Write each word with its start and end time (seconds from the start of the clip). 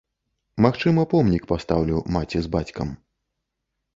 Магчыма, 0.65 1.01
помнік 1.11 1.43
пастаўлю 1.51 1.97
маці 2.15 2.37
з 2.45 2.53
бацькам. 2.55 2.89